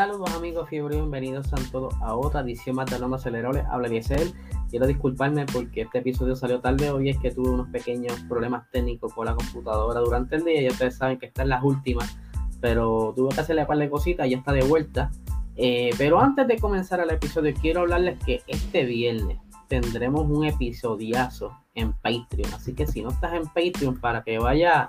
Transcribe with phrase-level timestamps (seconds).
[0.00, 3.64] Saludos amigos fiebre, bienvenidos a todos a otra edición más de Hablando Acelerable.
[3.68, 4.32] Habla él.
[4.70, 9.12] Quiero disculparme porque este episodio salió tarde hoy, es que tuve unos pequeños problemas técnicos
[9.12, 12.18] con la computadora durante el día y ustedes saben que están las últimas,
[12.62, 15.10] pero tuve que hacerle un par de cositas y ya está de vuelta.
[15.56, 21.58] Eh, pero antes de comenzar el episodio, quiero hablarles que este viernes tendremos un episodiazo
[21.74, 22.54] en Patreon.
[22.54, 24.88] Así que si no estás en Patreon, para que vaya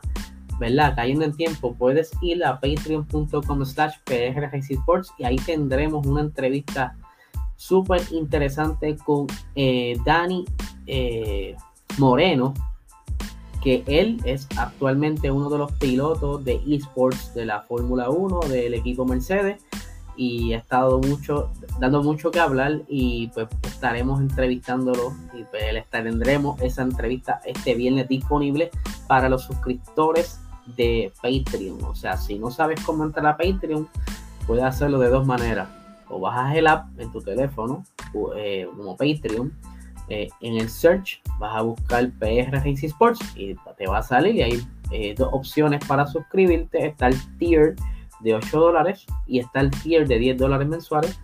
[0.62, 0.93] ¿verdad?
[0.95, 3.95] Cayendo en tiempo, puedes ir a patreon.com slash
[4.70, 6.95] Sports y ahí tendremos una entrevista
[7.55, 10.45] súper interesante con eh, Dani
[10.85, 11.55] eh,
[11.98, 12.54] Moreno,
[13.63, 18.76] que él es actualmente uno de los pilotos de esports de la Fórmula 1 del
[18.76, 19.63] equipo Mercedes
[20.15, 26.62] y ha estado mucho, dando mucho que hablar y pues estaremos entrevistándolo y pues tendremos
[26.62, 28.70] esa entrevista este viernes disponible
[29.07, 30.40] para los suscriptores
[30.75, 31.83] de Patreon.
[31.83, 33.87] O sea, si no sabes cómo entrar a Patreon,
[34.47, 35.69] puedes hacerlo de dos maneras.
[36.09, 37.83] O bajas el app en tu teléfono,
[38.35, 39.51] eh, como Patreon.
[40.09, 44.35] Eh, en el search vas a buscar PR Racing Sports y te va a salir.
[44.35, 46.85] Y hay eh, dos opciones para suscribirte.
[46.85, 47.75] Está el tier
[48.19, 51.19] de 8 dólares y está el tier de 10 dólares mensuales.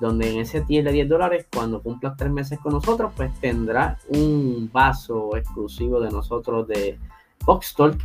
[0.00, 3.98] donde en ese tier de 10 dólares, cuando cumplas tres meses con nosotros, pues tendrás
[4.08, 6.98] un vaso exclusivo de nosotros de
[7.44, 8.00] Box Talk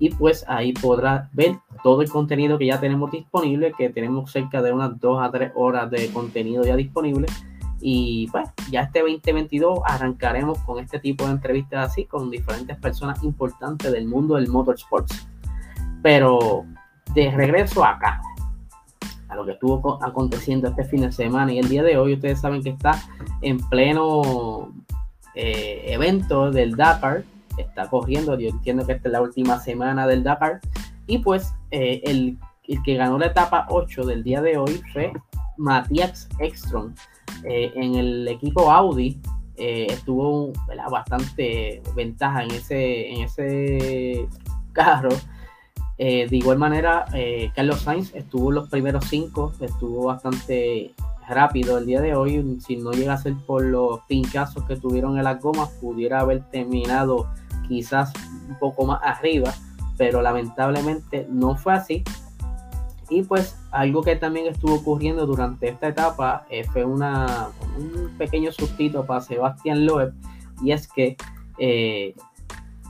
[0.00, 4.62] y pues ahí podrás ver todo el contenido que ya tenemos disponible, que tenemos cerca
[4.62, 7.28] de unas 2 a 3 horas de contenido ya disponible.
[7.82, 13.22] Y pues ya este 2022 arrancaremos con este tipo de entrevistas así con diferentes personas
[13.22, 15.28] importantes del mundo del motorsports.
[16.02, 16.64] Pero
[17.12, 18.22] de regreso acá,
[19.28, 22.40] a lo que estuvo aconteciendo este fin de semana y el día de hoy, ustedes
[22.40, 22.92] saben que está
[23.42, 24.72] en pleno
[25.34, 27.22] eh, evento del Dakar
[27.60, 28.38] está corriendo.
[28.38, 30.60] Yo entiendo que esta es la última semana del Dakar.
[31.06, 32.38] Y pues eh, el,
[32.84, 35.12] que ganó la etapa 8 del día de hoy fue
[35.56, 36.94] Matías Ekstrom.
[37.44, 39.20] Eh, en el equipo Audi
[39.56, 40.52] eh, estuvo
[40.90, 44.28] bastante ventaja en ese, en ese
[44.72, 45.10] carro.
[45.98, 47.04] de igual manera,
[47.54, 50.94] Carlos Sainz estuvo en los primeros cinco, estuvo bastante
[51.30, 52.58] rápido el día de hoy.
[52.60, 56.44] Si no llega a ser por los pinchazos que tuvieron en las gomas, pudiera haber
[56.50, 57.28] terminado
[57.70, 58.12] quizás
[58.48, 59.54] un poco más arriba,
[59.96, 62.02] pero lamentablemente no fue así.
[63.08, 67.48] Y pues algo que también estuvo ocurriendo durante esta etapa eh, fue una,
[67.78, 70.12] un pequeño sustito para Sebastián Loeb
[70.62, 71.16] y es que
[71.58, 72.14] eh,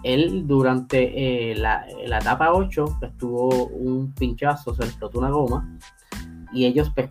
[0.03, 1.87] él durante eh, la,
[2.19, 5.79] etapa 8 pues, tuvo un pinchazo, se explotó una goma
[6.53, 7.09] y ellos pues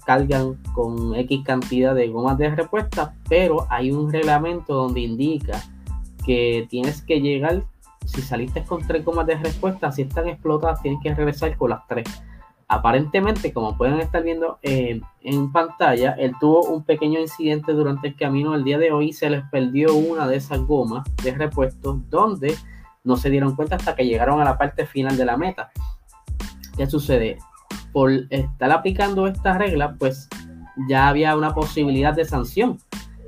[0.73, 5.63] con X cantidad de gomas de respuesta, pero hay un reglamento donde indica
[6.25, 7.63] que tienes que llegar,
[8.05, 11.85] si saliste con tres gomas de respuesta, si están explotadas, tienes que regresar con las
[11.87, 12.07] tres.
[12.67, 18.15] Aparentemente, como pueden estar viendo eh, en pantalla, él tuvo un pequeño incidente durante el
[18.15, 21.99] camino el día de hoy y se les perdió una de esas gomas de repuesto
[22.09, 22.55] donde
[23.03, 25.71] no se dieron cuenta hasta que llegaron a la parte final de la meta.
[26.77, 27.39] ¿Qué sucede?
[27.91, 30.29] Por estar aplicando esta regla, pues
[30.87, 32.77] ya había una posibilidad de sanción.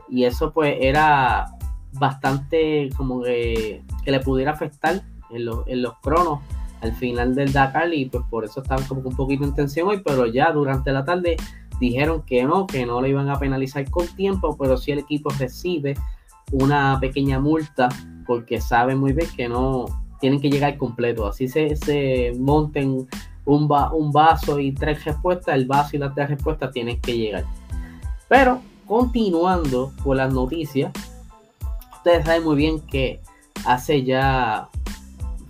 [0.08, 1.48] Y eso pues era
[1.94, 6.40] bastante como que, le pudiera afectar en, en, los cronos
[6.82, 10.02] al final del Dakar y pues por eso estaban como un poquito en tensión hoy,
[10.04, 11.38] pero ya durante la tarde
[11.80, 15.30] dijeron que no, que no le iban a penalizar con tiempo, pero si el equipo
[15.38, 15.96] recibe
[16.52, 17.90] una pequeña multa
[18.26, 19.86] porque saben muy bien que no
[20.20, 23.08] tienen que llegar completo, así se, se monten
[23.46, 27.46] un, un vaso y tres respuestas, el vaso y las tres respuestas tienen que llegar.
[28.28, 30.92] Pero continuando con las noticias,
[32.02, 33.22] ustedes saben muy bien que
[33.66, 34.68] hace ya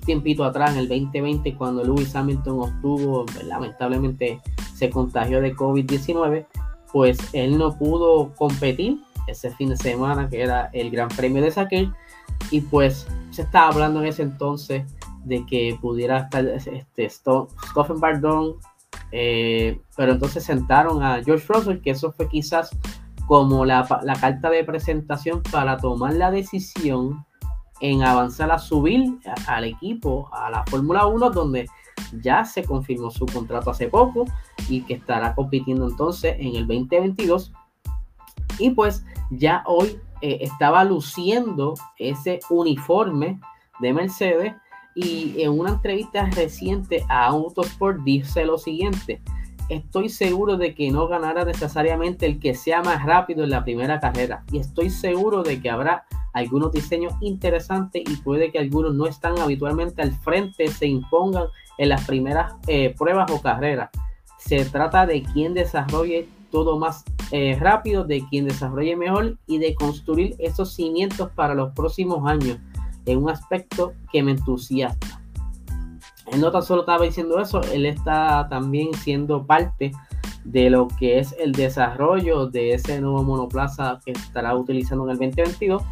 [0.06, 4.42] tiempito atrás, en el 2020, cuando Lewis Hamilton obtuvo, lamentablemente
[4.76, 6.46] se contagió de COVID-19,
[6.92, 11.52] pues él no pudo competir ese fin de semana, que era el Gran Premio de
[11.52, 11.94] Saquel,
[12.50, 14.84] y pues se estaba hablando en ese entonces
[15.24, 18.02] de que pudiera estar este, Stoffen
[19.14, 22.72] eh, pero entonces sentaron a George Russell, que eso fue quizás
[23.32, 23.88] como la,
[24.20, 27.26] carta de presentación para tomar la decisión
[27.80, 31.66] en avanzar a subir al equipo a la Fórmula 1, donde
[32.22, 34.26] ya se confirmó su contrato hace poco
[34.68, 37.54] y que estará compitiendo entonces en el 2022.
[38.60, 43.40] Y pues ya hoy eh, estaba luciendo ese uniforme
[43.80, 44.56] de Mercedes
[44.94, 49.22] y en una entrevista reciente a Autosport dice lo siguiente,
[49.76, 54.00] estoy seguro de que no ganará necesariamente el que sea más rápido en la primera
[54.00, 54.44] carrera.
[54.52, 59.40] Y estoy seguro de que habrá algunos diseños interesantes y puede que algunos no están
[59.40, 61.46] habitualmente al frente se impongan
[61.78, 63.90] en las primeras eh, pruebas o carreras.
[64.38, 69.74] se trata de quien desarrolle todo más eh, rápido, de quien desarrolle mejor y de
[69.74, 72.58] construir esos cimientos para los próximos años
[73.06, 75.11] en un aspecto que me entusiasma.
[76.32, 79.92] Él no tan solo estaba diciendo eso, él está también siendo parte
[80.44, 85.18] de lo que es el desarrollo de ese nuevo monoplaza que estará utilizando en el
[85.18, 85.84] 2022.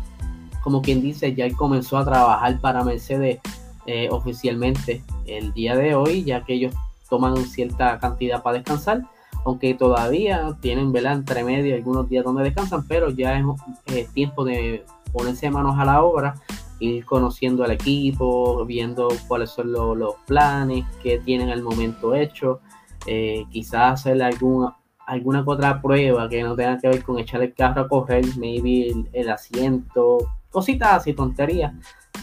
[0.63, 3.39] Como quien dice, ya comenzó a trabajar para Mercedes
[3.85, 6.73] eh, oficialmente el día de hoy, ya que ellos
[7.09, 9.03] toman cierta cantidad para descansar,
[9.45, 11.13] aunque todavía tienen ¿verdad?
[11.13, 13.45] entre medio algunos días donde descansan, pero ya es
[13.87, 16.35] eh, tiempo de ponerse manos a la obra,
[16.79, 22.61] ir conociendo al equipo, viendo cuáles son los planes que tienen al momento hecho.
[23.05, 27.53] Eh, quizás hacerle alguna, alguna otra prueba que no tenga que ver con echar el
[27.53, 30.17] carro a correr, maybe el, asiento,
[30.49, 31.73] cositas así, tonterías,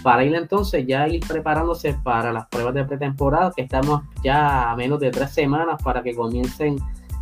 [0.03, 4.77] para ir entonces ya ir preparándose para las pruebas de pretemporada, que estamos ya a
[4.77, 6.79] menos de tres semanas para que comiencen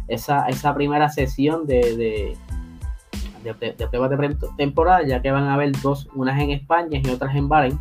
[0.08, 2.36] esa, esa primera sesión de,
[3.44, 3.54] de,
[3.88, 7.48] pruebas de pretemporada, ya que van a haber dos, unas en España y otras en
[7.48, 7.78] Bahrein.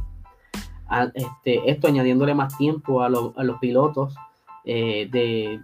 [0.88, 4.16] Ah, este, esto añadiéndole más tiempo a, a los pilotos
[4.66, 5.60] eh, de,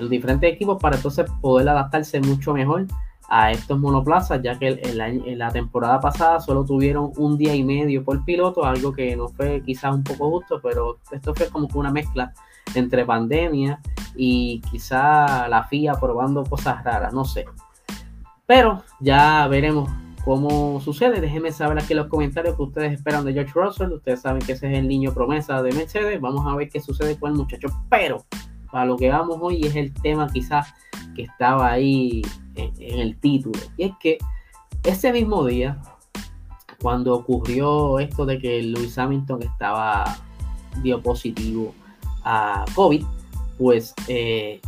[0.00, 2.86] los diferentes equipos para entonces poder adaptarse mucho mejor
[3.28, 8.04] a estos monoplazas, ya que en la temporada pasada solo tuvieron un día y medio
[8.04, 11.78] por piloto, algo que no fue quizás un poco justo, pero esto fue como que
[11.78, 12.32] una mezcla
[12.74, 13.80] entre pandemia
[14.16, 17.44] y quizá la FIA probando cosas raras, no sé.
[18.50, 19.88] Pero ya veremos
[20.24, 21.20] cómo sucede.
[21.20, 23.92] Déjenme saber aquí en los comentarios que ustedes esperan de George Russell.
[23.92, 26.20] Ustedes saben que ese es el niño promesa de Mercedes.
[26.20, 27.68] Vamos a ver qué sucede con el muchacho.
[27.88, 28.24] Pero
[28.72, 30.74] para lo que vamos hoy es el tema quizás
[31.14, 32.22] que estaba ahí
[32.56, 33.56] en, el título.
[33.76, 34.18] Y es que
[34.82, 35.80] ese mismo día,
[36.82, 40.18] cuando ocurrió esto de que Luis Hamilton estaba
[40.82, 41.72] dio positivo
[42.24, 43.04] a COVID,
[43.58, 44.60] pues eh,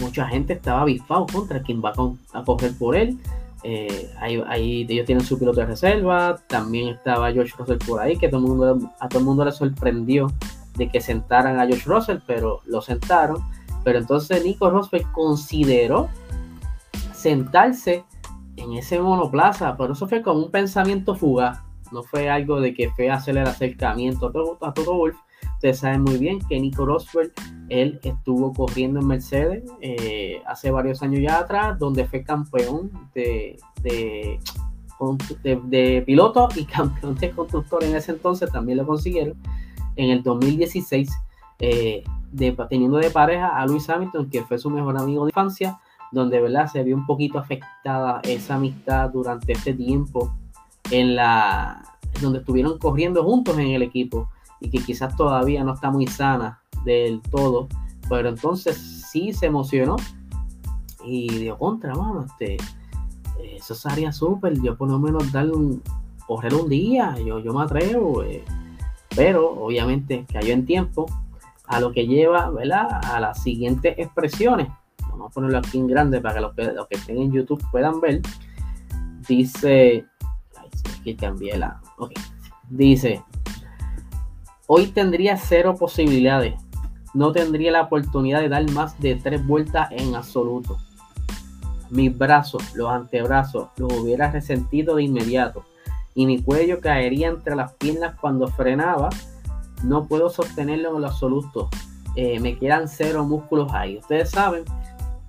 [0.00, 1.92] mucha gente estaba avispado contra quien va
[2.32, 3.18] a correr por él.
[3.62, 6.38] Eh, ahí, ellos tienen su piloto de reserva.
[6.46, 8.40] También estaba George Russell por ahí, que a todo
[9.18, 10.28] el mundo le sorprendió
[10.76, 13.38] de que sentaran a George Russell, pero lo sentaron.
[13.84, 16.08] Pero entonces Nico Rosberg consideró
[17.12, 18.04] sentarse
[18.56, 21.60] en ese monoplaza, pero eso fue como un pensamiento fugaz.
[21.92, 24.28] No fue algo de que fue hacer el acercamiento
[24.60, 25.16] a todo Wolf.
[25.54, 27.32] Ustedes saben muy bien que Nico Rosberg,
[27.70, 33.58] él estuvo corriendo en Mercedes eh, hace varios años ya atrás, donde fue campeón de,
[36.04, 39.36] piloto y campeón de constructor en ese entonces, también lo consiguieron.
[39.96, 41.10] En el 2016,
[41.60, 42.02] eh,
[42.68, 45.78] teniendo de pareja a Luis Hamilton, que fue su mejor amigo de infancia,
[46.10, 46.66] donde ¿verdad?
[46.66, 50.34] se vio un poquito afectada esa amistad durante este tiempo
[50.90, 51.16] en
[52.20, 54.28] donde estuvieron corriendo juntos en el equipo
[54.58, 57.68] y que quizás todavía no está muy sana del todo,
[58.08, 58.76] pero entonces
[59.10, 59.96] sí se emocionó
[61.04, 62.56] y dio contra, mano, este,
[63.54, 65.82] eso sería súper, yo por lo menos darle un,
[66.26, 68.44] correr un día, yo, yo me atrevo, eh,
[69.14, 71.06] pero obviamente cayó en tiempo,
[71.66, 73.00] a lo que lleva, ¿verdad?
[73.04, 74.66] A las siguientes expresiones.
[75.08, 77.64] Vamos a ponerlo aquí en grande para que los que, los que estén en YouTube
[77.70, 78.20] puedan ver.
[79.28, 80.04] Dice,
[81.00, 82.10] aquí cambié la, ok,
[82.70, 83.22] dice,
[84.72, 86.54] Hoy tendría cero posibilidades.
[87.14, 90.78] No tendría la oportunidad de dar más de tres vueltas en absoluto.
[91.90, 95.64] Mis brazos, los antebrazos, los hubiera resentido de inmediato.
[96.14, 99.10] Y mi cuello caería entre las piernas cuando frenaba.
[99.82, 101.68] No puedo sostenerlo en lo absoluto.
[102.16, 103.98] Eh, me quedan cero músculos ahí.
[103.98, 104.64] Ustedes saben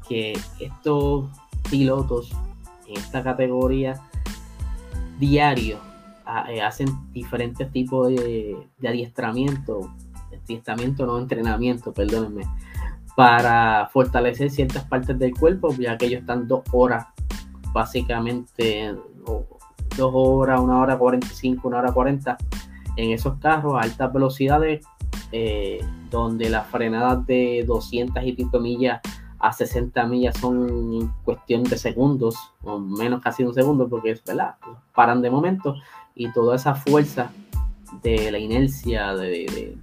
[0.07, 1.25] que estos
[1.69, 2.31] pilotos
[2.87, 4.01] en esta categoría
[5.19, 5.77] diario
[6.49, 9.93] eh, hacen diferentes tipos de, adiestramiento,
[11.05, 12.43] no entrenamiento, perdónenme,
[13.15, 17.07] para fortalecer ciertas partes del cuerpo, ya que ellos están dos horas,
[17.73, 18.95] básicamente,
[19.97, 22.37] dos horas, una hora 45, una hora 40
[22.97, 24.85] en esos carros a altas velocidades,
[25.31, 25.79] eh,
[26.09, 29.01] donde las frenadas de 200 y pico millas
[29.39, 34.55] a 60 millas son cuestión de segundos, o menos casi un segundo, porque es verdad,
[34.93, 35.75] paran de momento
[36.15, 37.31] y toda esa fuerza
[38.03, 39.77] de la inercia de,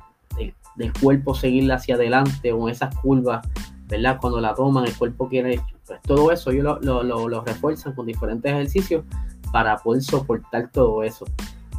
[0.79, 3.47] del cuerpo seguir hacia adelante o esas curvas,
[3.89, 4.19] ¿verdad?
[4.21, 8.51] Cuando la toman, el cuerpo quiere, pues todo eso ellos lo, lo, refuerzan con diferentes
[8.51, 9.05] ejercicios
[9.53, 11.27] para poder soportar todo eso.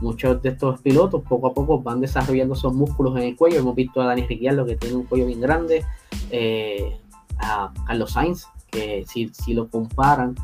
[0.01, 3.59] Muchos de estos pilotos poco a poco van desarrollando esos músculos en el cuello.
[3.59, 5.85] Hemos visto a Dani Ricciardo que tiene un cuello bien grande,
[6.29, 6.97] eh,
[7.39, 10.35] a Carlos Sainz, que si, si lo comparan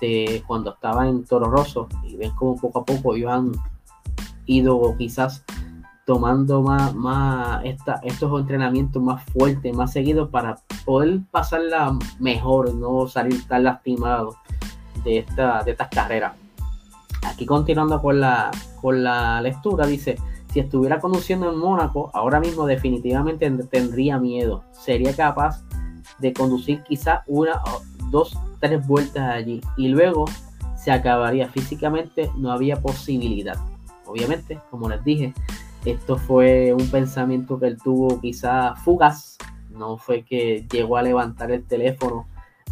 [0.00, 3.52] de cuando estaba en Toro Rosso y ven como poco a poco ellos han
[4.46, 5.44] ido quizás
[6.04, 13.46] tomando más, más estos entrenamientos más fuertes, más seguidos para poder pasarla mejor, no salir
[13.46, 14.36] tan lastimado
[15.04, 16.32] de, esta, de estas carreras.
[17.24, 20.16] Aquí continuando con la, con la lectura, dice,
[20.52, 24.64] si estuviera conduciendo en Mónaco, ahora mismo definitivamente tendría miedo.
[24.72, 25.62] Sería capaz
[26.18, 27.60] de conducir quizá una,
[28.10, 30.24] dos, tres vueltas allí y luego
[30.76, 33.56] se acabaría físicamente, no había posibilidad.
[34.04, 35.32] Obviamente, como les dije,
[35.84, 39.36] esto fue un pensamiento que él tuvo quizá fugaz,
[39.70, 42.26] no fue que llegó a levantar el teléfono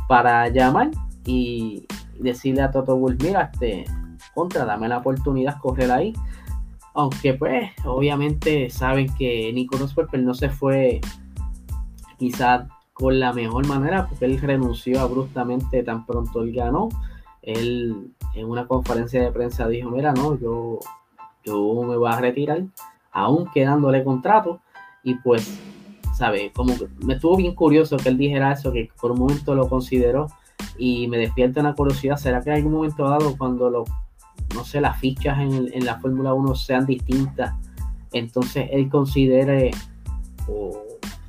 [0.06, 0.90] para llamar
[1.24, 1.86] y
[2.18, 3.84] decirle a Toto Wolff, mira, este,
[4.34, 6.12] contra, dame la oportunidad correr ahí.
[6.94, 11.00] Aunque pues, obviamente saben que Nico Rosberg no se fue
[12.18, 16.88] quizá con la mejor manera, porque él renunció abruptamente tan pronto él ganó.
[17.42, 20.78] Él en una conferencia de prensa dijo, mira, no, yo,
[21.44, 22.64] yo me voy a retirar
[23.12, 24.60] aún quedándole contrato.
[25.02, 25.58] Y pues,
[26.14, 26.52] ¿sabe?
[26.54, 26.74] Como
[27.04, 30.28] me estuvo bien curioso que él dijera eso, que por un momento lo consideró
[30.78, 32.16] y me despierta una curiosidad.
[32.16, 33.84] ¿Será que en algún momento dado, cuando lo,
[34.54, 37.54] no sé, las fichas en, la Fórmula 1 sean distintas,
[38.12, 39.70] entonces él considere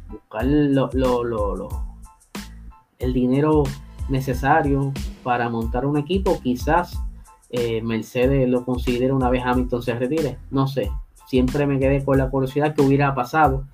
[0.10, 1.70] buscar lo,
[3.00, 3.64] el dinero
[4.10, 4.92] necesario
[5.24, 6.40] para montar un equipo?
[6.42, 6.98] Quizás
[7.50, 10.38] eh, Mercedes lo considere una vez Hamilton se retire.
[10.50, 10.92] No sé,
[11.26, 13.66] siempre me quedé con la curiosidad que hubiera pasado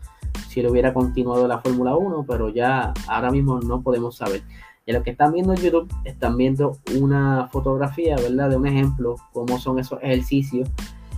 [0.49, 4.43] si él hubiera continuado la Fórmula 1, pero ya ahora mismo no podemos saber.
[4.85, 8.49] Y los que están viendo en YouTube están viendo una fotografía, ¿verdad?
[8.49, 10.69] De un ejemplo, cómo son esos ejercicios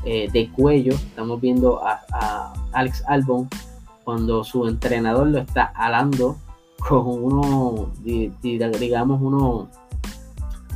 [0.04, 0.94] eh, de cuello.
[0.94, 3.48] Estamos viendo a, Alex Albon
[4.04, 6.38] cuando su entrenador lo está alando
[6.88, 9.70] con uno, digamos, uno,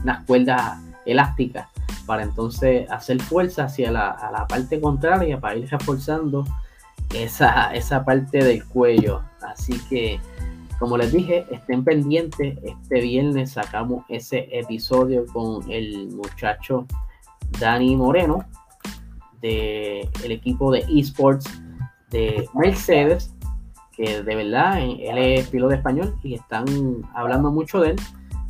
[0.03, 1.72] unas cuerdas elásticas
[2.05, 6.45] para entonces hacer fuerza hacia la, parte contraria para ir reforzando
[7.13, 9.21] esa, esa parte del cuello.
[9.41, 10.19] Así que,
[10.79, 12.57] como les dije, estén pendientes.
[12.63, 16.85] Este viernes sacamos ese episodio con el muchacho
[17.59, 18.45] Dani Moreno
[19.41, 21.45] del el equipo de esports
[22.09, 23.33] de Mercedes,
[23.91, 26.65] que de verdad él es piloto español y están
[27.13, 27.95] hablando mucho de él.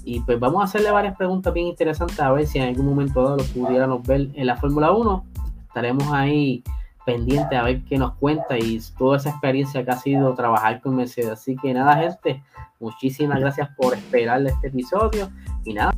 [0.03, 3.23] Y pues vamos a hacerle varias preguntas bien interesantes a ver si en algún momento
[3.23, 5.25] dado lo pudiéramos ver en la Fórmula 1.
[5.67, 6.63] Estaremos ahí
[7.05, 10.95] pendientes a ver qué nos cuenta y toda esa experiencia que ha sido trabajar con
[10.95, 11.29] Mercedes.
[11.29, 12.43] Así que nada, gente,
[12.79, 15.29] muchísimas gracias por esperar este episodio
[15.63, 15.93] y nada.